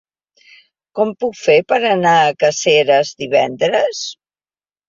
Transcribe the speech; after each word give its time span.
Com 0.99 1.11
ho 1.11 1.17
puc 1.25 1.37
fer 1.41 1.57
per 1.73 1.79
anar 1.91 2.15
a 2.23 2.33
Caseres 2.45 3.15
divendres? 3.25 4.05